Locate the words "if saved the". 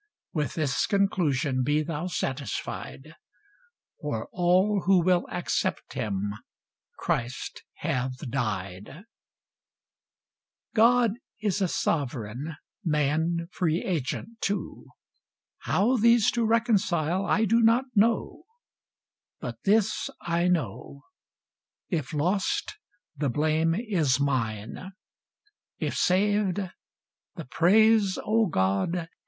25.77-27.45